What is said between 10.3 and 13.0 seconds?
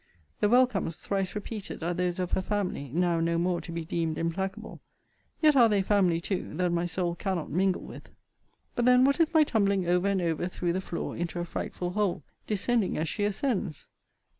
through the floor into a frightful hole, descending